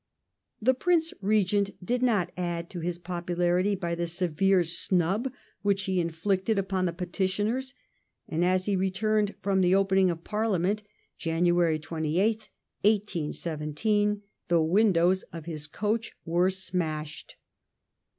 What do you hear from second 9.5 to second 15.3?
the opening of Parliament (Jan. 28th, 1817) the windows